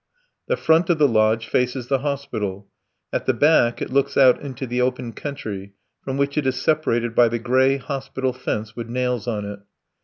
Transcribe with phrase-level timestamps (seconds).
[0.47, 2.67] The front of the lodge faces the hospital;
[3.13, 7.13] at the back it looks out into the open country, from which it is separated
[7.13, 9.59] by the grey hospital fence with nails on it.